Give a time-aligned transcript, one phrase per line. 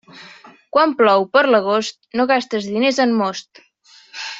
[0.77, 3.67] Quan plou per l'agost, no gastes diners en most.